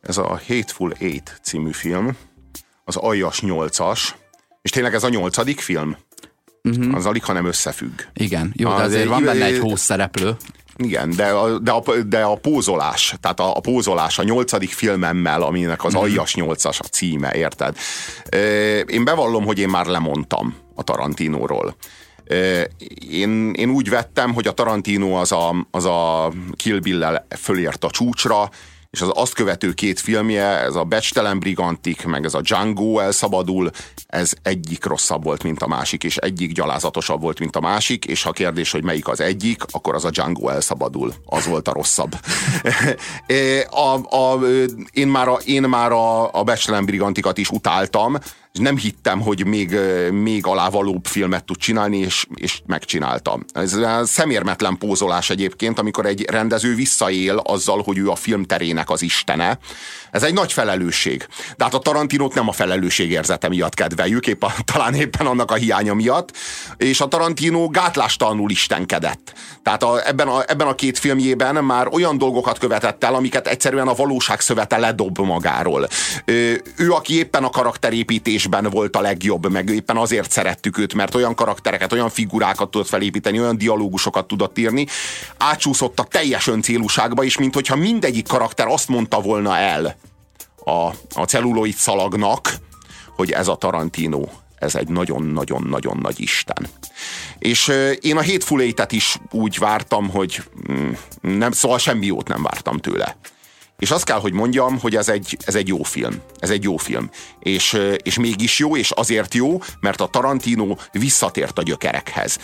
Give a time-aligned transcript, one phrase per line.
[0.00, 2.16] Ez a Hateful Eight című film,
[2.84, 4.00] az Aljas 8-as,
[4.62, 5.96] és tényleg ez a nyolcadik film?
[6.62, 6.94] Uh-huh.
[6.94, 8.00] Az alig, hanem összefügg.
[8.14, 10.36] Igen, jó, de azért van benne egy húsz szereplő.
[10.76, 15.42] Igen, de a, de a, de a pózolás, tehát a, a pózolás a nyolcadik filmemmel,
[15.42, 15.96] aminek az mm.
[15.98, 17.76] Aljas nyolcas a címe, érted?
[18.86, 21.76] Én bevallom, hogy én már lemondtam a Tarantinóról.
[23.10, 27.90] Én, én úgy vettem, hogy a Tarantino az a, az a Kill Bill-lel fölért a
[27.90, 28.50] csúcsra,
[28.90, 33.70] és az azt követő két filmje, ez a Becstelen Brigantik, meg ez a Django elszabadul,
[34.06, 38.22] ez egyik rosszabb volt, mint a másik, és egyik gyalázatosabb volt, mint a másik, és
[38.22, 41.14] ha kérdés, hogy melyik az egyik, akkor az a Django elszabadul.
[41.24, 42.12] Az volt a rosszabb.
[43.70, 44.38] a, a,
[44.92, 48.18] én már a, én már a, a Becstelen Brigantikat is utáltam,
[48.52, 49.76] nem hittem, hogy még,
[50.10, 53.44] még alávalóbb filmet tud csinálni, és, és megcsináltam.
[53.52, 58.16] Ez szemérmetlen pózolás egyébként, amikor egy rendező visszaél azzal, hogy ő a
[58.80, 59.58] filmterének az istene.
[60.10, 61.26] Ez egy nagy felelősség.
[61.56, 65.54] De hát a Tarantinót nem a felelősségérzete miatt kedveljük, épp a, talán éppen annak a
[65.54, 66.36] hiánya miatt,
[66.76, 69.32] és a Tarantino gátlástalanul istenkedett.
[69.62, 73.88] Tehát a, ebben, a, ebben a két filmjében már olyan dolgokat követett el, amiket egyszerűen
[73.88, 75.88] a valóság szövete ledob magáról.
[76.24, 80.94] Ő, ő aki éppen a karakterépítés építésben volt a legjobb, meg éppen azért szerettük őt,
[80.94, 84.86] mert olyan karaktereket, olyan figurákat tudott felépíteni, olyan dialógusokat tudott írni,
[85.38, 89.96] átsúszott a teljes öncélúságba is, mint hogyha mindegyik karakter azt mondta volna el
[90.64, 92.54] a, a celluloid szalagnak,
[93.16, 94.24] hogy ez a Tarantino,
[94.58, 96.66] ez egy nagyon-nagyon-nagyon nagy Isten.
[97.38, 102.42] És én a Hateful Eight-et is úgy vártam, hogy mm, nem, szóval semmi jót nem
[102.42, 103.16] vártam tőle.
[103.80, 106.20] És azt kell, hogy mondjam, hogy ez egy, ez egy jó film.
[106.38, 107.10] Ez egy jó film.
[107.38, 112.38] És, és mégis jó, és azért jó, mert a Tarantino visszatért a gyökerekhez.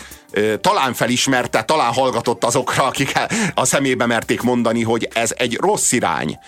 [0.61, 3.11] Talán felismerte, talán hallgatott azokra, akik
[3.53, 6.39] a szemébe merték mondani, hogy ez egy rossz irány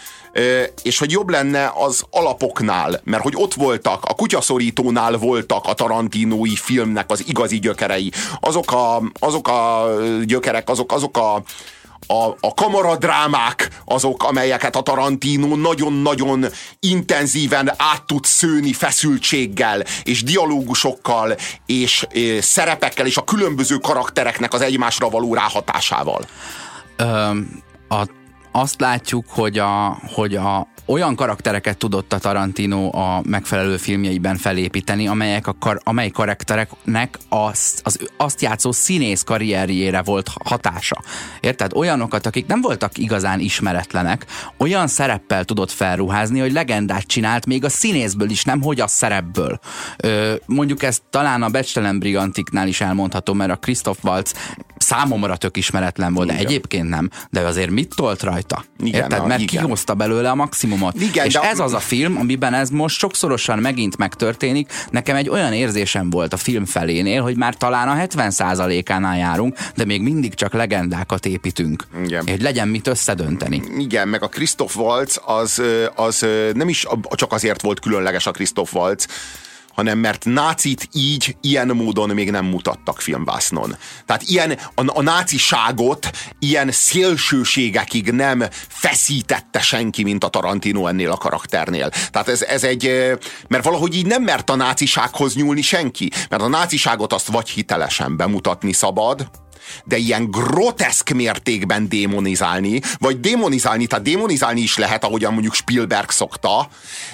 [0.81, 6.55] és hogy jobb lenne az alapoknál, mert hogy ott voltak, a kutyaszorítónál voltak a tarantinói
[6.55, 8.11] filmnek az igazi gyökerei.
[8.39, 9.87] Azok a, azok a
[10.23, 11.43] gyökerek, azok, azok a
[12.11, 16.45] a, a kamaradrámák azok, amelyeket a Tarantino nagyon-nagyon
[16.79, 24.61] intenzíven át tud szőni feszültséggel, és dialógusokkal, és, és szerepekkel, és a különböző karaktereknek az
[24.61, 26.25] egymásra való ráhatásával.
[26.95, 27.31] Ö,
[27.89, 28.07] a,
[28.51, 35.07] azt látjuk, hogy a, hogy a, olyan karaktereket tudott a Tarantino a megfelelő filmjeiben felépíteni,
[35.07, 41.03] amelyek a kar, amely karaktereknek az, az, azt játszó színész karrierjére volt hatása.
[41.39, 41.73] Érted?
[41.73, 44.25] Olyanokat, akik nem voltak igazán ismeretlenek,
[44.57, 49.59] olyan szereppel tudott felruházni, hogy legendát csinált még a színészből is, nem hogy a szerepből.
[49.97, 54.33] Ö, mondjuk ezt talán a Becstelen Brigantiknál is elmondható, mert a Christoph Waltz
[54.81, 56.45] számomra tök ismeretlen volt, de Igen.
[56.45, 58.63] egyébként nem, de azért mit tolt rajta?
[58.79, 59.27] Igen, Érted?
[59.27, 59.63] Mert igen.
[59.63, 61.01] kihozta belőle a maximumot.
[61.01, 61.41] Igen, és de...
[61.41, 64.71] ez az a film, amiben ez most sokszorosan megint megtörténik.
[64.91, 69.85] Nekem egy olyan érzésem volt a film felénél, hogy már talán a 70%-ánál járunk, de
[69.85, 71.87] még mindig csak legendákat építünk.
[72.05, 72.27] Igen.
[72.27, 73.61] Hogy legyen mit összedönteni.
[73.77, 75.61] Igen, meg a Christoph Waltz az,
[75.95, 79.07] az nem is csak azért volt különleges a Christoph Waltz,
[79.79, 83.77] hanem mert nácit így, ilyen módon még nem mutattak filmvásznon.
[84.05, 86.09] Tehát ilyen, a, a náciságot
[86.39, 91.89] ilyen szélsőségekig nem feszítette senki, mint a Tarantino ennél a karakternél.
[91.89, 93.13] Tehát ez, ez egy,
[93.47, 98.17] mert valahogy így nem mert a nácisághoz nyúlni senki, mert a náciságot azt vagy hitelesen
[98.17, 99.29] bemutatni szabad,
[99.85, 106.69] de ilyen groteszk mértékben démonizálni, vagy démonizálni, tehát démonizálni is lehet, ahogyan mondjuk Spielberg szokta,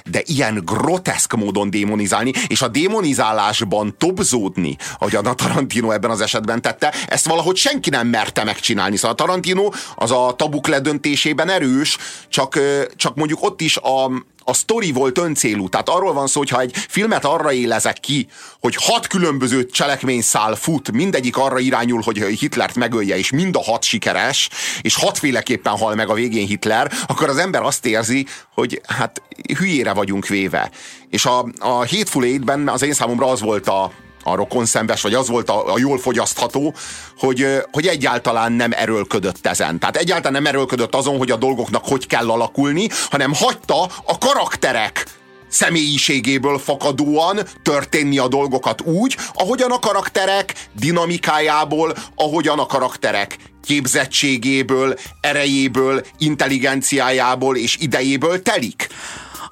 [0.06, 6.62] de ilyen groteszk módon démonizálni, és a démonizálásban tobzódni, ahogy a Tarantino ebben az esetben
[6.62, 8.96] tette, ezt valahogy senki nem merte megcsinálni.
[8.96, 11.98] Szóval a Tarantino az a tabuk ledöntésében erős,
[12.30, 12.60] csak,
[12.96, 14.12] csak mondjuk ott is a,
[14.48, 15.70] a sztori volt öncélú.
[15.70, 18.28] Tehát arról van szó, hogy egy filmet arra élezek ki,
[18.60, 23.84] hogy hat különböző cselekményszál fut, mindegyik arra irányul, hogy Hitlert megölje, és mind a hat
[23.84, 24.50] sikeres,
[24.82, 29.22] és hatféleképpen hal meg a végén Hitler, akkor az ember azt érzi, hogy hát
[29.58, 30.72] hülyére vagyunk véve.
[31.10, 33.92] És a, a Hateful Eight-ben az én számomra az volt a,
[34.28, 36.74] a rokonszembes, vagy az volt a, a jól fogyasztható,
[37.18, 39.80] hogy, hogy egyáltalán nem erőlködött ezen.
[39.80, 45.06] Tehát egyáltalán nem erőlködött azon, hogy a dolgoknak hogy kell alakulni, hanem hagyta a karakterek
[45.48, 56.06] személyiségéből fakadóan történni a dolgokat úgy, ahogyan a karakterek dinamikájából, ahogyan a karakterek képzettségéből, erejéből,
[56.18, 58.88] intelligenciájából és idejéből telik.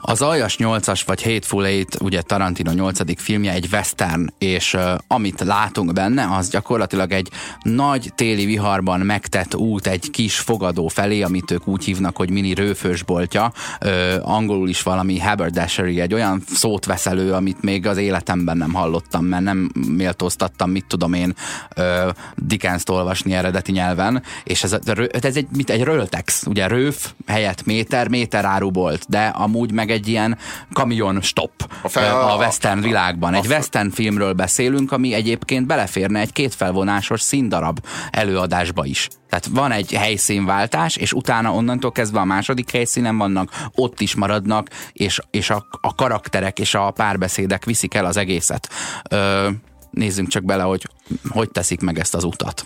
[0.06, 3.22] Az Aljas 8-as vagy Hateful Eight, ugye Tarantino 8.
[3.22, 7.30] filmje egy western, és uh, amit látunk benne, az gyakorlatilag egy
[7.62, 12.54] nagy téli viharban megtett út egy kis fogadó felé, amit ők úgy hívnak, hogy mini
[12.54, 13.52] rőfősboltja,
[13.82, 13.92] uh,
[14.22, 19.26] angolul is valami haberdashery, egy olyan szót vesz elő, amit még az életemben nem hallottam,
[19.26, 21.36] mert nem méltóztattam, mit tudom én,
[21.78, 24.78] uh, Dickens-t olvasni eredeti nyelven, és ez,
[25.22, 30.08] ez egy, mit, egy röltex, ugye rőf helyett méter, méter árubolt, de amúgy meg egy
[30.08, 30.38] ilyen
[30.74, 33.34] kamion stop a, fel, a, a western a, világban.
[33.34, 37.80] Egy a, western filmről beszélünk, ami egyébként beleférne egy kétfelvonásos színdarab
[38.12, 39.08] előadásba is.
[39.30, 44.70] Tehát van egy helyszínváltás, és utána onnantól kezdve a második helyszínen vannak, ott is maradnak,
[44.94, 48.70] és, és a, a karakterek és a párbeszédek viszik el az egészet.
[49.10, 49.50] Ö,
[49.92, 50.88] nézzünk csak bele, hogy
[51.30, 52.66] hogy teszik meg ezt az utat.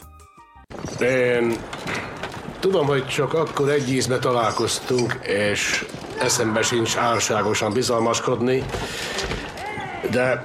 [0.99, 1.55] Én
[2.59, 5.85] tudom, hogy csak akkor egy ízbe találkoztunk, és
[6.19, 8.63] eszembe sincs álságosan bizalmaskodni,
[10.11, 10.43] de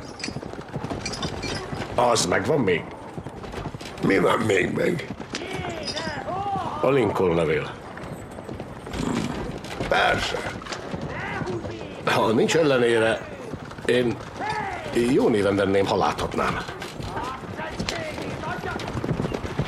[1.94, 2.84] az megvan még?
[4.06, 5.06] Mi van még meg?
[6.80, 7.70] A Lincoln levél.
[9.88, 10.38] Persze.
[12.04, 13.28] Ha nincs ellenére,
[13.84, 14.16] én
[15.10, 16.58] jó néven venném, ha láthatnám.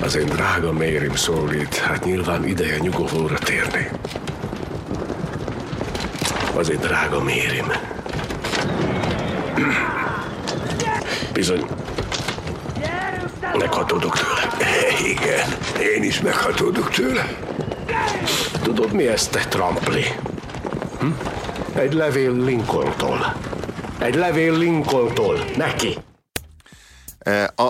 [0.03, 3.91] Az én drága mérim szólít, hát nyilván ideje nyugovóra térni.
[6.57, 7.73] Az én drága mérim.
[11.33, 11.67] Bizony,
[13.59, 14.67] meghatódok tőle.
[15.05, 15.49] Igen,
[15.95, 17.37] én is meghatódok tőle.
[18.63, 20.05] Tudod, mi ez, te trampli?
[21.01, 21.07] Hm?
[21.75, 23.35] Egy levél Lincolntól.
[23.99, 25.45] Egy levél Lincolntól.
[25.57, 25.99] Neki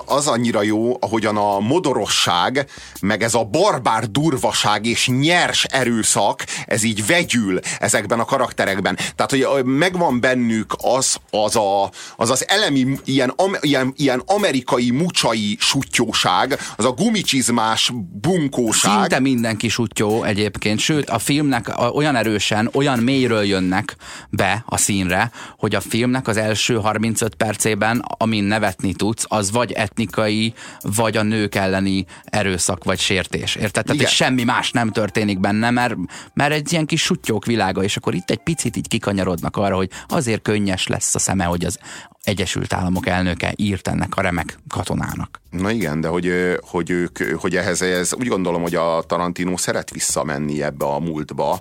[0.04, 2.70] az annyira jó, ahogyan a modorosság,
[3.00, 8.98] meg ez a barbár durvaság és nyers erőszak, ez így vegyül ezekben a karakterekben.
[9.16, 15.56] Tehát, hogy megvan bennük az az, a, az, az elemi ilyen, ilyen, ilyen amerikai mucsai
[15.60, 18.92] sutyóság, az a gumicsizmás bunkóság.
[19.00, 23.96] Szinte mindenki sutyó egyébként, sőt a filmnek olyan erősen, olyan mélyről jönnek
[24.30, 29.50] be a színre, hogy a filmnek az első 35 percében, amin nevetni tudsz, az az
[29.50, 33.54] vagy etnikai, vagy a nők elleni erőszak, vagy sértés.
[33.54, 33.84] Érted?
[33.84, 35.94] Tehát, hogy semmi más nem történik benne, mert,
[36.34, 39.90] mert egy ilyen kis sutyók világa, és akkor itt egy picit így kikanyarodnak arra, hogy
[40.08, 41.78] azért könnyes lesz a szeme, hogy az
[42.22, 45.40] Egyesült Államok elnöke írt ennek a remek katonának.
[45.50, 49.90] Na igen, de hogy, hogy ők, hogy ehhez ez, úgy gondolom, hogy a Tarantino szeret
[49.90, 51.60] visszamenni ebbe a múltba,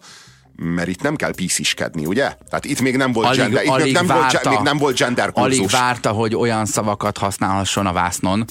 [0.55, 2.23] mert itt nem kell pisziskedni, ugye?
[2.49, 4.97] Tehát itt még nem volt alig, gender, alig itt nem várta, volt, még nem volt
[4.97, 5.57] gender kurzus.
[5.57, 8.45] Alig várta, hogy olyan szavakat használhasson a vásznon,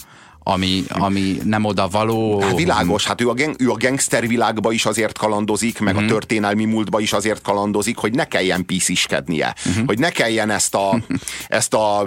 [0.45, 2.41] ami, ami nem oda való.
[2.41, 6.01] Hát világos, hát ő a, geng, ő a gangster világba is azért kalandozik, meg uh-huh.
[6.01, 6.13] a mhm.
[6.13, 9.55] történelmi múltba is azért kalandozik, hogy ne kelljen pisziskednie.
[9.67, 9.87] Uh-huh.
[9.87, 10.99] Hogy ne kelljen ezt a,
[11.49, 12.07] ezt a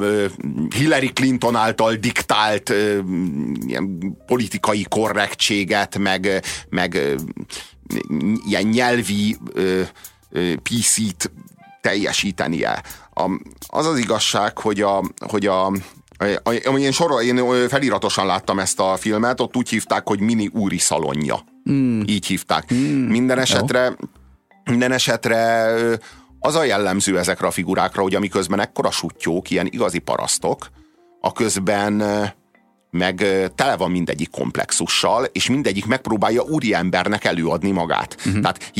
[0.75, 2.73] Hillary Clinton által diktált
[3.67, 7.15] ilyen politikai korrektséget, meg, meg
[8.45, 9.81] ilyen nyelvi ö,
[10.29, 11.31] ö, PC-t
[11.81, 12.83] teljesítenie.
[13.13, 13.29] A,
[13.67, 15.71] az az igazság, hogy a, hogy a
[16.43, 20.77] a, én, sorol, én feliratosan láttam ezt a filmet, ott úgy hívták, hogy mini úri
[20.77, 21.43] szalonja.
[21.69, 22.01] Mm.
[22.05, 22.73] Így hívták.
[22.73, 23.07] Mm.
[23.07, 23.95] Minden esetre
[24.63, 25.73] minden esetre
[26.39, 30.67] az a jellemző ezekre a figurákra, hogy amiközben ekkora sutyók, ilyen igazi parasztok,
[31.21, 32.03] a közben
[32.95, 33.25] meg
[33.55, 38.15] tele van mindegyik komplexussal, és mindegyik megpróbálja úriembernek előadni magát.
[38.25, 38.41] Uh-huh.
[38.41, 38.71] Tehát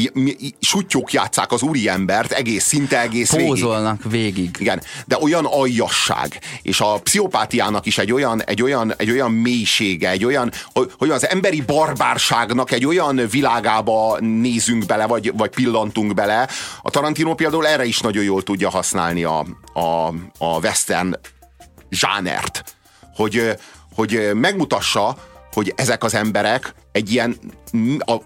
[0.60, 4.36] sutyók játszák az úriembert egész, szinte egész Pózolnak végig.
[4.36, 4.56] végig.
[4.60, 10.10] Igen, de olyan aljasság, és a pszichopátiának is egy olyan, egy olyan, egy olyan mélysége,
[10.10, 10.52] egy olyan,
[10.98, 16.48] hogy az emberi barbárságnak egy olyan világába nézünk bele, vagy, vagy pillantunk bele.
[16.82, 20.08] A Tarantino például erre is nagyon jól tudja használni a, a,
[20.38, 21.16] a western
[21.90, 22.76] zsánert.
[23.16, 23.58] Hogy,
[23.96, 25.16] hogy megmutassa,
[25.54, 27.38] hogy ezek az emberek egy ilyen,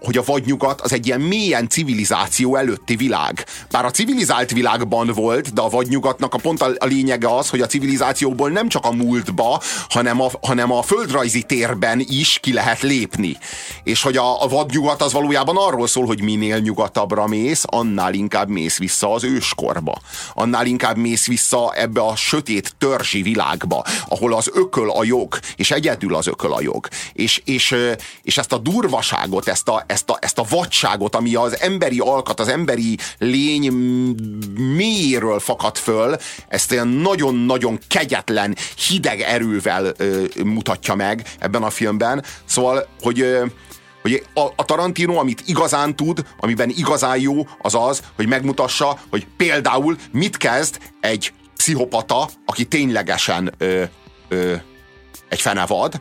[0.00, 3.46] hogy a vadnyugat az egy ilyen mélyen civilizáció előtti világ.
[3.70, 7.66] Bár a civilizált világban volt, de a vadnyugatnak a pont a, lényege az, hogy a
[7.66, 13.36] civilizációból nem csak a múltba, hanem a, hanem a földrajzi térben is ki lehet lépni.
[13.84, 18.48] És hogy a, a vadnyugat az valójában arról szól, hogy minél nyugatabbra mész, annál inkább
[18.48, 20.00] mész vissza az őskorba.
[20.34, 25.70] Annál inkább mész vissza ebbe a sötét törzsi világba, ahol az ököl a jog, és
[25.70, 26.88] egyedül az ököl a jog.
[27.12, 27.74] És, és,
[28.22, 32.40] és ezt a durvaságot, ezt a, ezt, a, ezt a vadságot, ami az emberi alkat,
[32.40, 33.72] az emberi lény
[34.56, 36.16] mélyéről fakad föl,
[36.48, 38.56] ezt ilyen nagyon-nagyon kegyetlen,
[38.88, 42.24] hideg erővel ö, mutatja meg ebben a filmben.
[42.44, 43.44] Szóval, hogy ö,
[44.02, 49.26] Hogy a, a Tarantino, amit igazán tud, amiben igazán jó, az az, hogy megmutassa, hogy
[49.36, 53.82] például mit kezd egy pszichopata, aki ténylegesen ö,
[54.28, 54.54] ö,
[55.28, 56.00] egy fenevad,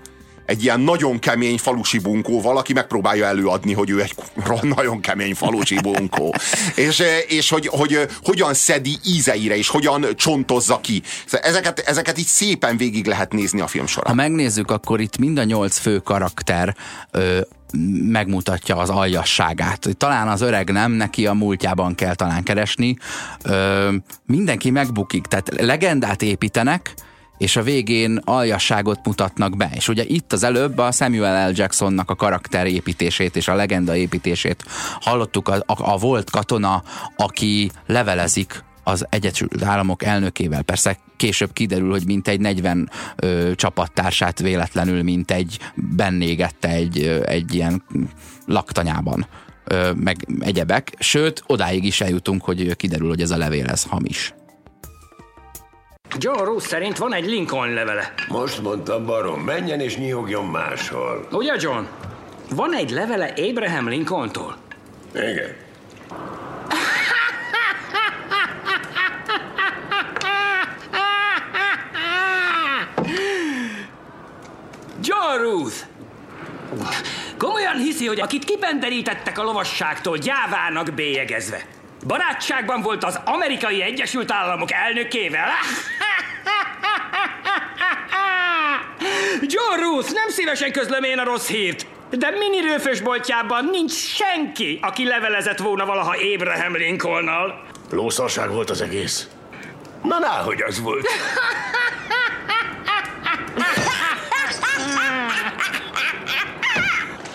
[0.50, 4.16] egy ilyen nagyon kemény falusi bunkóval, aki megpróbálja előadni, hogy ő egy
[4.76, 6.34] nagyon kemény falusi bunkó.
[6.76, 11.02] és és hogy, hogy hogyan szedi ízeire, és hogyan csontozza ki.
[11.32, 14.16] Ezeket, ezeket így szépen végig lehet nézni a film során.
[14.16, 16.76] Ha megnézzük, akkor itt mind a nyolc fő karakter
[17.12, 17.40] ö,
[18.04, 19.88] megmutatja az aljasságát.
[19.98, 22.98] Talán az öreg nem, neki a múltjában kell talán keresni.
[23.44, 23.90] Ö,
[24.26, 26.94] mindenki megbukik, tehát legendát építenek,
[27.40, 29.70] és a végén aljasságot mutatnak be.
[29.74, 31.54] És ugye itt az előbb a Samuel L.
[31.56, 34.64] Jacksonnak a karakterépítését és a legenda építését
[35.00, 36.84] hallottuk a, a, a volt katona,
[37.16, 40.62] aki levelezik az Egyesült Államok elnökével.
[40.62, 47.54] Persze később kiderül, hogy mintegy 40 ö, csapattársát véletlenül mint egy bennégette egy, ö, egy
[47.54, 47.84] ilyen
[48.46, 49.28] laktanyában
[49.64, 50.94] ö, meg egyebek.
[51.00, 54.34] Sőt, odáig is eljutunk, hogy kiderül, hogy ez a levél ez hamis.
[56.18, 58.14] John Roos szerint van egy Lincoln levele.
[58.28, 61.28] Most mondta barom, menjen és nyihogjon máshol.
[61.32, 61.84] Ugye, John?
[62.50, 64.56] Van egy levele Abraham Lincolntól?
[65.16, 65.56] Igen.
[75.02, 75.76] John Ruth!
[77.38, 81.62] Komolyan hiszi, hogy akit kipenderítettek a lovasságtól, gyávának bélyegezve.
[82.08, 85.48] Barátságban volt az amerikai Egyesült Államok elnökével.
[89.42, 91.86] John Ruth, nem szívesen közlöm én a rossz hírt.
[92.10, 97.62] De mini rőfös boltjában nincs senki, aki levelezett volna valaha Abraham Lincolnnal.
[97.92, 99.28] Lószarság volt az egész.
[100.04, 101.08] Na, náhogy az volt.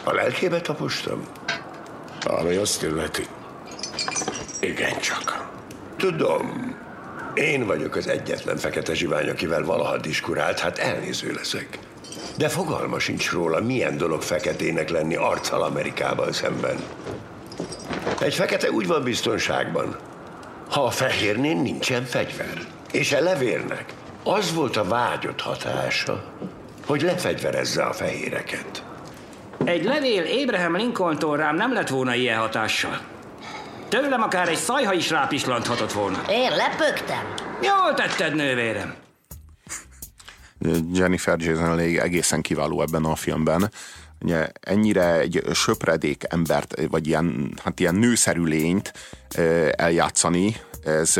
[0.05, 1.27] A lelkébe tapostam?
[2.27, 3.27] Ami azt illeti.
[4.61, 5.49] Igen csak.
[5.97, 6.77] Tudom.
[7.35, 11.79] Én vagyok az egyetlen fekete zsivány, akivel valaha diskurált, hát elnéző leszek.
[12.37, 16.77] De fogalma sincs róla, milyen dolog feketének lenni arccal Amerikával szemben.
[18.21, 19.97] Egy fekete úgy van biztonságban,
[20.71, 22.67] ha a fehérnél nincsen fegyver.
[22.93, 23.85] És a levélnek
[24.25, 26.25] az volt a vágyott hatása,
[26.87, 28.83] hogy lefegyverezze a fehéreket.
[29.65, 33.01] Egy levél Abraham Lincolntól rám nem lett volna ilyen hatással.
[33.89, 36.23] Tőlem akár egy szajha is rápislanthatott volna.
[36.29, 37.35] Én lepögtem.
[37.63, 39.04] Jól tetted, nővérem.
[40.93, 43.71] Jennifer Jason Leigh egészen kiváló ebben a filmben.
[44.21, 48.93] Ugye ennyire egy söpredék embert, vagy ilyen, hát ilyen nőszerű lényt
[49.77, 51.17] eljátszani, ez,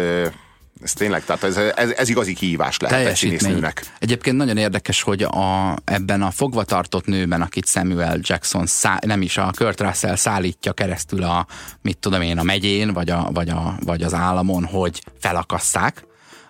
[0.83, 3.93] ez tényleg, tehát ez, ez, ez igazi kihívás lehet egy színésznőnek.
[3.99, 9.37] Egyébként nagyon érdekes, hogy a, ebben a fogvatartott nőben, akit Samuel Jackson szá, nem is
[9.37, 11.47] a Kurt Russell szállítja keresztül a,
[11.83, 16.07] mit tudom én, a megyén, vagy, a, vagy, a, vagy az államon, hogy felakasszák,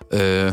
[0.09, 0.49] ö,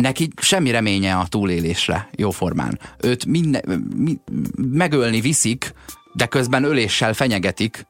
[0.00, 2.78] neki semmi reménye a túlélésre jóformán.
[3.02, 4.18] Őt minden, mi,
[4.56, 5.72] megölni viszik,
[6.12, 7.88] de közben öléssel fenyegetik,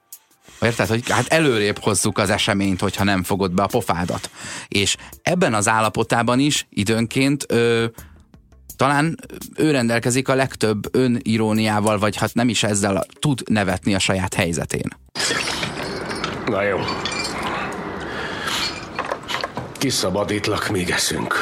[0.61, 4.31] Érted, hogy hát előrébb hozzuk az eseményt, hogyha nem fogod be a pofádat.
[4.69, 7.87] És ebben az állapotában is időnként ö,
[8.77, 9.17] talán
[9.57, 14.89] ő rendelkezik a legtöbb öniróniával, vagy hát nem is ezzel tud nevetni a saját helyzetén.
[16.47, 16.79] Na jó.
[19.79, 21.35] Kiszabadítlak, még eszünk.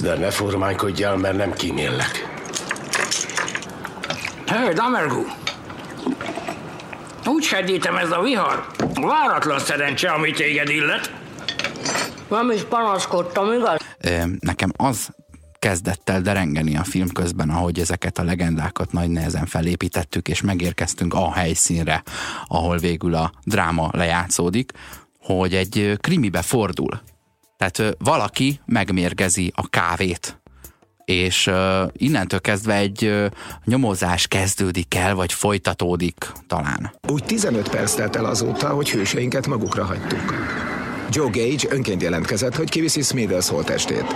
[0.00, 2.28] De ne formánykodjál, mert nem kíméllek.
[4.46, 5.24] Hé, hey, Damergu!
[7.26, 8.66] Úgy serdítem ez a vihar.
[8.94, 11.12] Váratlan szerencse, amit téged illet.
[12.28, 13.78] Nem is panaszkodtam, igaz?
[14.40, 15.08] Nekem az
[15.58, 21.14] kezdett el derengeni a film közben, ahogy ezeket a legendákat nagy nehezen felépítettük, és megérkeztünk
[21.14, 22.02] a helyszínre,
[22.46, 24.72] ahol végül a dráma lejátszódik,
[25.20, 27.00] hogy egy krimibe fordul.
[27.62, 30.40] Tehát valaki megmérgezi a kávét
[31.04, 31.50] és
[31.92, 33.28] innentől kezdve egy
[33.64, 36.92] nyomozás kezdődik el, vagy folytatódik talán.
[37.08, 40.34] Úgy 15 perc telt el azóta, hogy hőseinket magukra hagytuk.
[41.10, 44.14] Joe Gage önként jelentkezett, hogy kiviszi Smithers holtestét.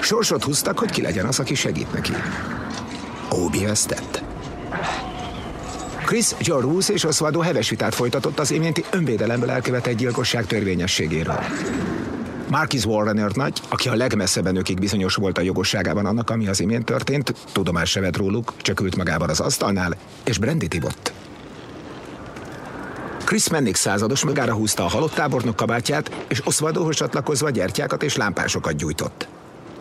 [0.00, 2.12] Sorsot húztak, hogy ki legyen az, aki segít neki.
[3.30, 4.22] Obi ezt tett.
[6.04, 11.40] Chris, John Roos és Oswaldo heves vitát folytatott az iménti önvédelemből elkövetett gyilkosság törvényességéről.
[12.48, 16.84] Marquis Warren nagy, aki a legmesszebb önökig bizonyos volt a jogosságában annak, ami az imént
[16.84, 21.12] történt, tudomás se vett róluk, csak ült magában az asztalnál, és Brandy Tibott.
[23.24, 28.76] Chris Mennik százados magára húzta a halott tábornok kabátját, és Oswaldóhoz csatlakozva gyertyákat és lámpásokat
[28.76, 29.28] gyújtott.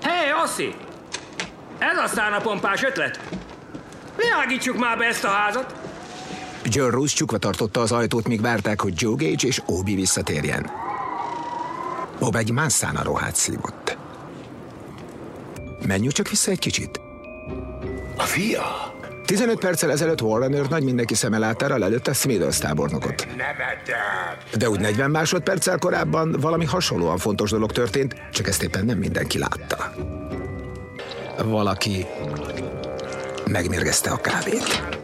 [0.02, 0.74] Hé, hey, Oszi!
[1.78, 3.20] Ez aztán a pompás ötlet?
[4.18, 5.76] Világítsuk már be ezt a házat!
[6.64, 10.72] John Roos csukva tartotta az ajtót, míg várták, hogy Joe Gage és Obi visszatérjen.
[12.20, 13.98] Bob egy mászán rohát szívott.
[15.88, 17.02] Menjünk csak vissza egy kicsit.
[18.18, 18.62] A fia?
[19.26, 23.28] 15 perccel ezelőtt Warren őr nagy mindenki szeme látára lelőtte Smithers tábornokot.
[24.58, 29.38] De úgy 40 másodperccel korábban valami hasonlóan fontos dolog történt, csak ezt éppen nem mindenki
[29.38, 29.94] látta.
[31.44, 32.06] Valaki
[33.46, 35.02] megmérgezte a kávét.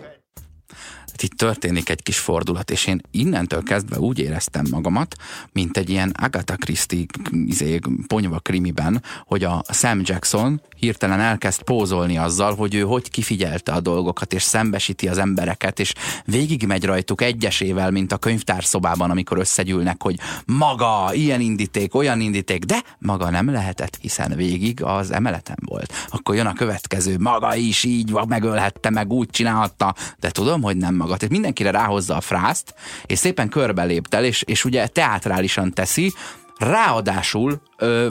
[1.24, 5.16] Itt történik egy kis fordulat, és én innentől kezdve úgy éreztem magamat,
[5.52, 7.06] mint egy ilyen Agatha Christie
[7.46, 13.72] izé, ponyva krimiben, hogy a Sam Jackson hirtelen elkezd pózolni azzal, hogy ő hogy kifigyelte
[13.72, 15.94] a dolgokat, és szembesíti az embereket, és
[16.26, 22.84] végigmegy rajtuk egyesével, mint a könyvtárszobában, amikor összegyűlnek, hogy maga, ilyen indíték, olyan indíték, de
[23.00, 25.94] maga nem lehetett, hiszen végig az emeleten volt.
[26.10, 30.96] Akkor jön a következő, maga is így megölhette, meg úgy csinálhatta, de tudom, hogy nem
[30.96, 31.09] maga.
[31.16, 32.74] Tehát mindenkire ráhozza a frászt,
[33.06, 36.14] és szépen körbe léptel, és, és ugye teátrálisan teszi,
[36.60, 37.62] Ráadásul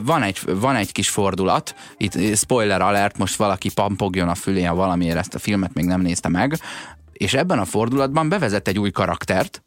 [0.02, 4.74] van, egy, van egy kis fordulat, itt spoiler alert, most valaki pampogjon a fülén, ha
[4.74, 6.58] valamiért ezt a filmet még nem nézte meg,
[7.12, 9.62] és ebben a fordulatban bevezet egy új karaktert,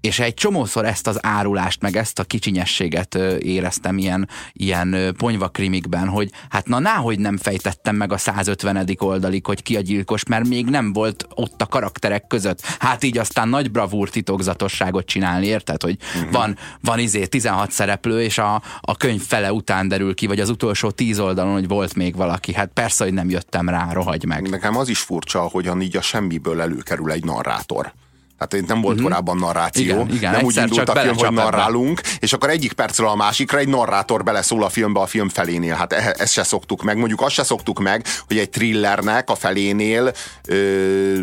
[0.00, 6.30] és egy csomószor ezt az árulást, meg ezt a kicsinyességet éreztem ilyen, ilyen ponyvakrimikben, hogy
[6.48, 8.88] hát na náhogy nem fejtettem meg a 150.
[8.98, 12.60] oldalig, hogy ki a gyilkos, mert még nem volt ott a karakterek között.
[12.78, 15.82] Hát így aztán nagy bravúr titokzatosságot csinálni, érted?
[15.82, 16.32] Hogy uh-huh.
[16.32, 20.50] van, van izé 16 szereplő, és a, a könyv fele után derül ki, vagy az
[20.50, 22.54] utolsó 10 oldalon, hogy volt még valaki.
[22.54, 24.48] Hát persze, hogy nem jöttem rá, rohagy meg.
[24.48, 27.92] Nekem az is furcsa, hogyan így a semmiből előkerül egy narrátor.
[28.46, 29.08] Tehát nem volt uh-huh.
[29.08, 29.84] korábban narráció.
[29.84, 33.58] Igen, igen, nem úgy indult a film, hogy narrálunk, és akkor egyik percről a másikra
[33.58, 35.74] egy narrátor beleszól a filmbe a film felénél.
[35.74, 36.96] Hát e- ezt se szoktuk meg.
[36.96, 40.12] Mondjuk azt se szoktuk meg, hogy egy thrillernek a felénél
[40.48, 41.14] ö,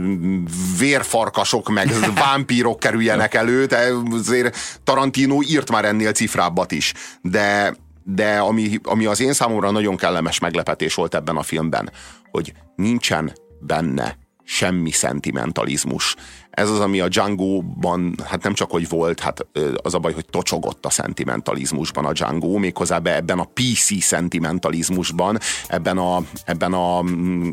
[0.79, 1.91] vérfarkasok meg
[2.25, 6.93] vámpírok kerüljenek elő, de azért Tarantino írt már ennél cifrábbat is.
[7.21, 7.75] De
[8.09, 11.91] de ami, ami az én számomra nagyon kellemes meglepetés volt ebben a filmben,
[12.31, 16.15] hogy nincsen benne semmi szentimentalizmus.
[16.57, 19.45] Ez az, ami a Django-ban, hát nem csak, hogy volt, hát
[19.75, 25.39] az a baj, hogy tocsogott a szentimentalizmusban a Django, méghozzá be ebben a PC szentimentalizmusban,
[25.67, 27.49] ebben a, ebben a, mm,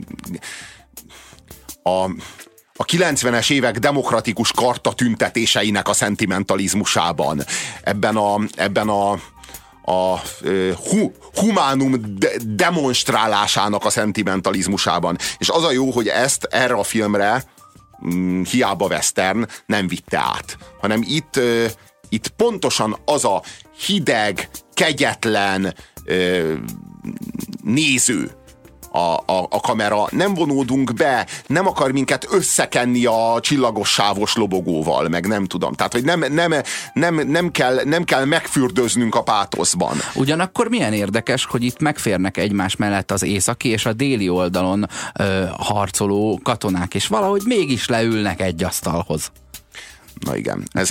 [1.83, 2.11] a
[2.77, 7.45] a 90-es évek demokratikus karta tüntetéseinek a szentimentalizmusában,
[7.83, 9.19] ebben a, ebben a
[9.87, 10.19] a
[10.89, 15.17] hu, humánum de, demonstrálásának a szentimentalizmusában.
[15.39, 17.45] És az a jó, hogy ezt erre a filmre
[18.51, 21.41] hiába western nem vitte át, hanem itt,
[22.09, 23.43] itt pontosan az a
[23.87, 25.75] hideg, kegyetlen
[27.63, 28.31] néző,
[28.95, 35.09] a, a, a kamera, nem vonódunk be, nem akar minket összekenni a csillagos sávos lobogóval,
[35.09, 35.73] meg nem tudom.
[35.73, 36.53] Tehát, hogy nem, nem,
[36.93, 39.97] nem, nem, kell, nem kell megfürdöznünk a pátoszban.
[40.15, 45.45] Ugyanakkor milyen érdekes, hogy itt megférnek egymás mellett az északi és a déli oldalon ö,
[45.59, 49.33] harcoló katonák, és valahogy mégis leülnek egy asztalhoz.
[50.21, 50.91] Na igen, ez,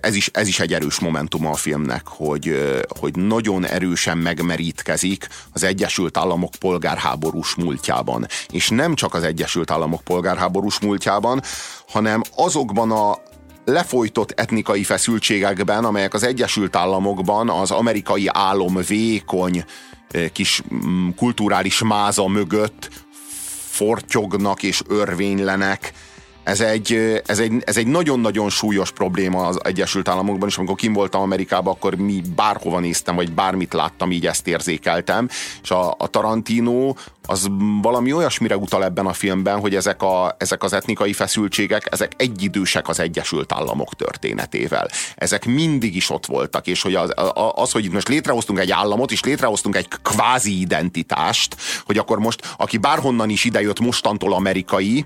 [0.00, 5.62] ez, is, ez is egy erős momentum a filmnek, hogy, hogy nagyon erősen megmerítkezik az
[5.62, 8.26] Egyesült Államok polgárháborús múltjában.
[8.50, 11.42] És nem csak az Egyesült Államok polgárháborús múltjában,
[11.88, 13.18] hanem azokban a
[13.64, 19.64] lefolytott etnikai feszültségekben, amelyek az Egyesült Államokban az amerikai álom vékony
[20.32, 22.90] kis mm, kulturális máza mögött
[23.70, 25.92] fortyognak és örvénylenek,
[26.46, 30.92] ez egy, ez egy, ez egy nagyon-nagyon súlyos probléma az Egyesült Államokban, és amikor kim
[30.92, 35.28] voltam Amerikában, akkor mi bárhova néztem, vagy bármit láttam, így ezt érzékeltem,
[35.62, 36.94] és a, a Tarantino
[37.26, 37.48] az
[37.82, 42.88] valami olyasmire utal ebben a filmben, hogy ezek, a, ezek az etnikai feszültségek, ezek egyidősek
[42.88, 44.88] az Egyesült Államok történetével.
[45.14, 47.12] Ezek mindig is ott voltak, és hogy az,
[47.54, 52.78] az hogy most létrehoztunk egy államot, és létrehoztunk egy kvázi identitást, hogy akkor most, aki
[52.78, 55.04] bárhonnan is idejött mostantól amerikai,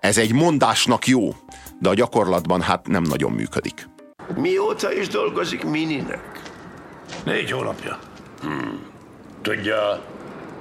[0.00, 1.34] ez egy mondásnak jó,
[1.80, 3.88] de a gyakorlatban hát nem nagyon működik.
[4.36, 6.40] Mióta is dolgozik Mininek?
[7.24, 7.98] Négy hónapja.
[8.40, 8.86] Hmm.
[9.42, 10.04] Tudja,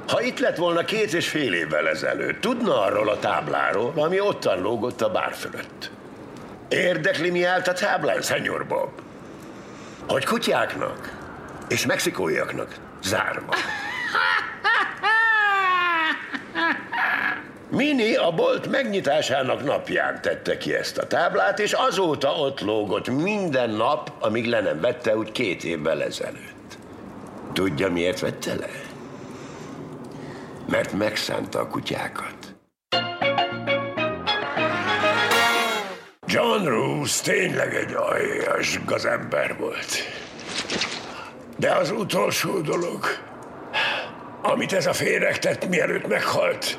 [0.08, 4.62] ha itt lett volna két és fél évvel ezelőtt, tudna arról a tábláról, ami ottan
[4.62, 5.92] lógott a bár fölött.
[6.70, 8.90] Érdekli, mi állt a táblán, Szenyor Bob?
[10.08, 11.12] Hogy kutyáknak
[11.68, 13.54] és mexikóiaknak zárva.
[17.70, 23.70] Mini a bolt megnyitásának napján tette ki ezt a táblát, és azóta ott lógott minden
[23.70, 26.78] nap, amíg le nem vette úgy két évvel ezelőtt.
[27.54, 28.87] Tudja, miért vette le?
[30.68, 32.56] Mert megszánta a kutyákat.
[36.26, 39.88] John Roos tényleg egy aljas gazember volt.
[41.58, 43.06] De az utolsó dolog,
[44.42, 46.78] amit ez a féreg tett, mielőtt meghalt,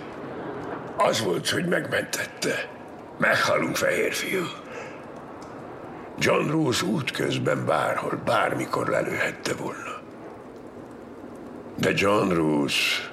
[0.96, 2.68] az volt, hogy megmentette.
[3.18, 4.44] Meghalunk, fehér fiú.
[6.18, 10.00] John Roos útközben bárhol, bármikor lelőhette volna.
[11.76, 13.08] De John Roos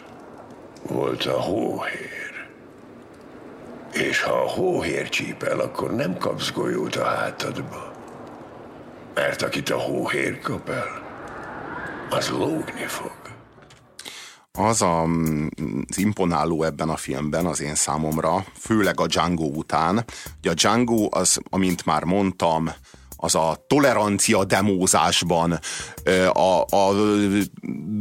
[0.87, 2.47] volt a hóhér.
[3.93, 7.91] És ha a hóhér csípel, akkor nem kapsz golyót a hátadba.
[9.13, 11.03] Mert akit a hóhér kap el,
[12.09, 13.25] az lógni fog.
[14.51, 19.93] Az a, az imponáló ebben a filmben az én számomra, főleg a Django után,
[20.41, 22.69] hogy a Django az, amint már mondtam,
[23.25, 25.59] az a tolerancia demózásban
[26.33, 26.93] a, a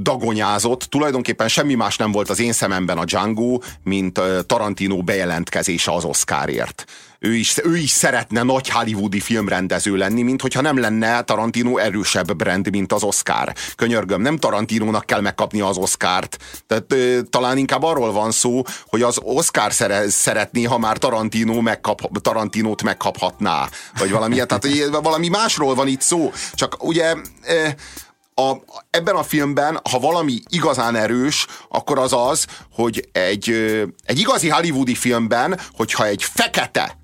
[0.02, 6.04] dagonyázott, tulajdonképpen semmi más nem volt az én szememben a Django, mint Tarantino bejelentkezése az
[6.04, 6.84] Oscarért
[7.24, 12.36] ő is, ő is szeretne nagy hollywoodi filmrendező lenni, mint hogyha nem lenne Tarantino erősebb
[12.36, 13.52] brand, mint az Oscar.
[13.76, 16.36] Könyörgöm, nem Tarantinónak kell megkapni az Oscárt.
[16.66, 21.60] Tehát ö, talán inkább arról van szó, hogy az Oscar szere, szeretné, ha már Tarantino
[21.60, 23.68] megkap, Tarantinót megkaphatná.
[23.98, 24.66] Vagy valami, tehát
[25.02, 26.32] valami másról van itt szó.
[26.54, 27.14] Csak ugye...
[27.46, 27.68] Ö,
[28.36, 28.52] a,
[28.90, 33.50] ebben a filmben, ha valami igazán erős, akkor az az, hogy egy,
[34.04, 37.03] egy igazi hollywoodi filmben, hogyha egy fekete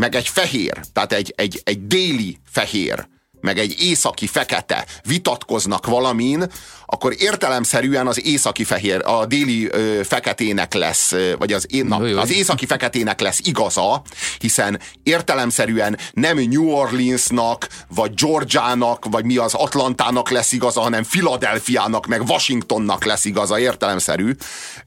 [0.00, 3.06] meg egy fehér, tehát egy, egy, egy déli fehér,
[3.40, 6.44] meg egy északi fekete vitatkoznak valamin,
[6.86, 12.66] akkor értelemszerűen az északi fehér, a déli ö, feketének lesz, vagy az, na, az északi
[12.66, 14.02] feketének lesz igaza,
[14.38, 22.06] hiszen értelemszerűen nem New Orleansnak, vagy Georgiának, vagy mi az Atlantának lesz igaza, hanem Philadelphiának,
[22.06, 24.32] meg Washingtonnak lesz igaza, értelemszerű.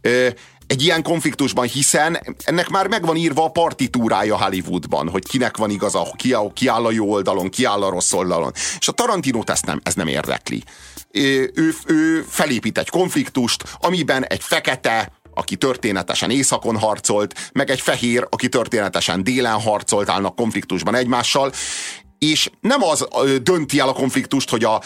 [0.01, 0.27] Ö,
[0.73, 6.13] egy ilyen konfliktusban, hiszen ennek már megvan írva a partitúrája Hollywoodban, hogy kinek van igaza,
[6.15, 8.51] ki, ki áll a jó oldalon, ki áll a rossz oldalon.
[8.79, 10.63] És a Tarantinót ezt nem, ez nem érdekli.
[11.11, 11.51] Ő,
[11.85, 18.49] ő felépít egy konfliktust, amiben egy fekete, aki történetesen északon harcolt, meg egy fehér, aki
[18.49, 21.51] történetesen délen harcolt, állnak konfliktusban egymással,
[22.19, 23.07] és nem az
[23.41, 24.81] dönti el a konfliktust, hogy a,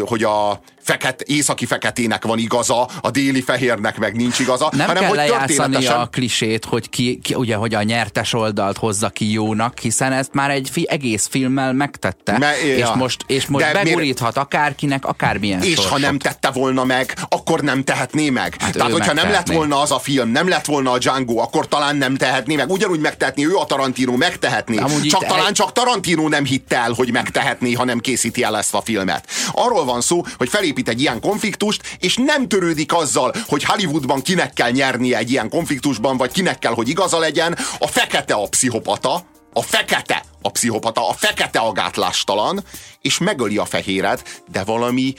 [0.00, 5.02] hogy a feket, északi feketének van igaza, a déli fehérnek meg nincs igaza, nem hanem
[5.02, 9.32] kell hogy lejátszani a klisét, hogy ki, ki, ugye, hogy a nyertes oldalt hozza ki
[9.32, 12.76] jónak, hiszen ezt már egy fi, egész filmmel megtette, Me, ja.
[12.76, 14.36] és most, és most beguríthat miért?
[14.36, 15.92] akárkinek, akármilyen És sorsot.
[15.92, 18.56] ha nem tette volna meg, akkor nem tehetné meg.
[18.58, 21.68] Hát Tehát, hogyha nem lett volna az a film, nem lett volna a Django, akkor
[21.68, 22.70] talán nem tehetné meg.
[22.70, 24.76] Ugyanúgy megtehetné ő a Tarantino, megtehetné.
[24.76, 25.52] Amúgy csak talán egy...
[25.52, 29.26] csak Tarantino nem hitt el, hogy megtehetné, ha nem készíti el ezt a filmet.
[29.52, 34.52] Arról van szó, hogy felépít egy ilyen konfliktust, és nem törődik azzal, hogy Hollywoodban kinek
[34.52, 37.56] kell nyernie egy ilyen konfliktusban, vagy kinek kell, hogy igaza legyen.
[37.78, 42.64] A fekete a pszichopata, a fekete a pszichopata, a fekete a gátlástalan,
[43.02, 45.14] és megöli a fehéret, de valami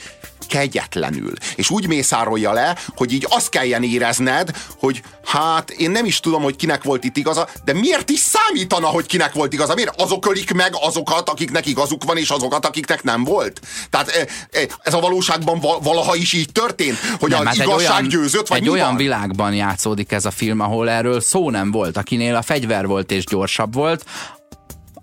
[0.48, 1.32] kegyetlenül.
[1.54, 6.42] És úgy mészárolja le, hogy így azt kelljen érezned, hogy hát én nem is tudom,
[6.42, 9.74] hogy kinek volt itt igaza, de miért is számítana, hogy kinek volt igaza?
[9.74, 13.60] Miért azok ölik meg azokat, akiknek igazuk van, és azokat, akiknek nem volt?
[13.90, 14.26] Tehát e,
[14.60, 18.48] e, ez a valóságban valaha is így történt, hogy nem, az hát igazság olyan, győzött,
[18.48, 18.96] vagy Egy olyan van?
[18.96, 21.96] világban játszódik ez a film, ahol erről szó nem volt.
[21.96, 24.04] Akinél a fegyver volt és gyorsabb volt,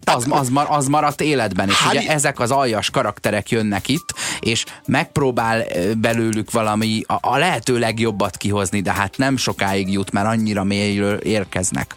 [0.05, 4.65] az, az, mar, az maradt életben, és ugye ezek az aljas karakterek jönnek itt, és
[4.85, 5.63] megpróbál
[5.97, 11.17] belőlük valami a, a lehető legjobbat kihozni, de hát nem sokáig jut, mert annyira mélyről
[11.17, 11.95] érkeznek.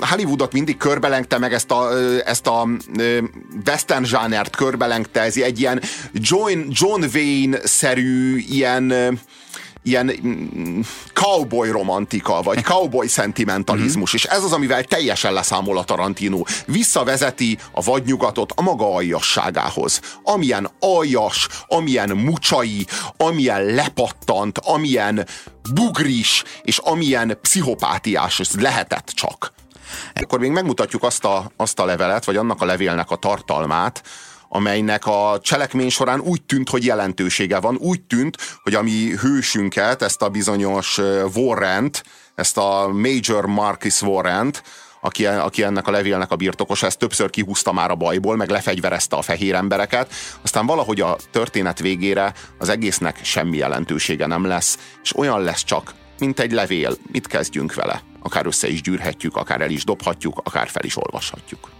[0.00, 1.88] Hollywoodot mindig körbelengte meg ezt a,
[2.24, 2.68] ezt a
[3.66, 5.80] western zsánert körbelengte, ez egy ilyen
[6.12, 9.18] John, John Wayne-szerű ilyen
[9.86, 10.80] ilyen mm,
[11.12, 14.24] cowboy romantika, vagy cowboy szentimentalizmus, mm-hmm.
[14.24, 16.42] és ez az, amivel teljesen leszámol a Tarantino.
[16.66, 20.00] Visszavezeti a vadnyugatot a maga aljasságához.
[20.22, 25.26] Amilyen aljas, amilyen mucsai, amilyen lepattant, amilyen
[25.74, 29.52] bugris, és amilyen pszichopátiás lehetett csak.
[30.14, 34.02] Akkor még megmutatjuk azt a, azt a levelet, vagy annak a levélnek a tartalmát,
[34.48, 40.02] amelynek a cselekmény során úgy tűnt, hogy jelentősége van, úgy tűnt, hogy a mi hősünket,
[40.02, 40.98] ezt a bizonyos
[41.34, 42.02] Warrant,
[42.34, 44.62] ezt a Major Marcus Warrant,
[45.00, 49.16] aki, aki ennek a levélnek a birtokosa, ezt többször kihúzta már a bajból, meg lefegyverezte
[49.16, 55.16] a fehér embereket, aztán valahogy a történet végére az egésznek semmi jelentősége nem lesz, és
[55.16, 56.96] olyan lesz csak, mint egy levél.
[57.12, 58.02] Mit kezdjünk vele?
[58.22, 61.70] Akár össze is gyűrhetjük, akár el is dobhatjuk, akár fel is olvashatjuk.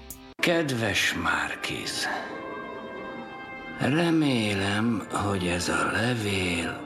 [0.43, 2.09] Kedves Márkiz,
[3.79, 6.81] Remélem, hogy ez a levél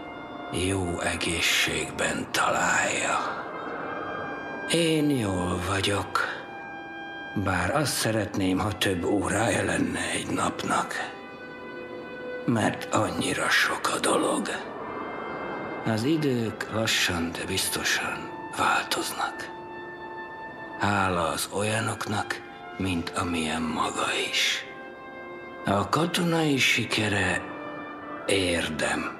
[0.52, 3.44] jó egészségben találja.
[4.70, 6.40] Én jól vagyok,
[7.34, 10.94] Bár azt szeretném, ha több órája lenne egy napnak.
[12.46, 14.48] Mert annyira sok a dolog.
[15.86, 19.50] Az idők lassan, de biztosan változnak.
[20.78, 22.40] Hála az olyanoknak,
[22.76, 24.64] mint amilyen maga is.
[25.64, 27.42] A katonai sikere
[28.26, 29.18] érdem.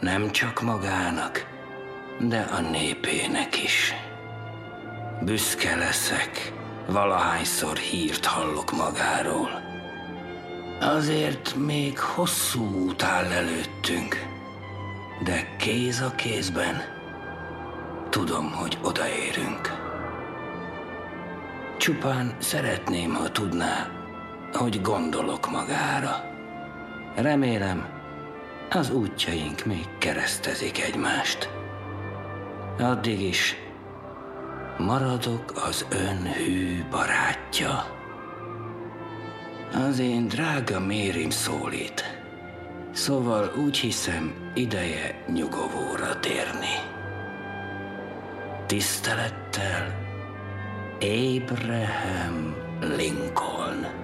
[0.00, 1.46] Nem csak magának,
[2.20, 3.94] de a népének is.
[5.22, 6.52] Büszke leszek,
[6.86, 9.62] valahányszor hírt hallok magáról.
[10.80, 14.22] Azért még hosszú út áll előttünk,
[15.24, 16.82] de kéz a kézben
[18.10, 19.82] tudom, hogy odaérünk.
[21.78, 24.03] Csupán szeretném, ha tudná,
[24.54, 26.24] hogy gondolok magára.
[27.14, 27.88] Remélem,
[28.70, 31.50] az útjaink még keresztezik egymást.
[32.78, 33.56] Addig is
[34.78, 37.84] maradok az ön hű barátja.
[39.88, 42.22] Az én drága mérim szólít.
[42.92, 46.74] Szóval úgy hiszem, ideje nyugovóra térni.
[48.66, 50.02] Tisztelettel,
[51.00, 54.03] Abraham Lincoln.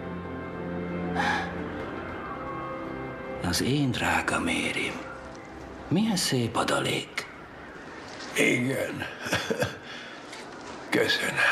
[3.42, 5.00] Az én drága mérim.
[5.88, 7.26] Milyen szép adalék.
[8.36, 9.04] Igen.
[10.90, 11.48] Köszönöm.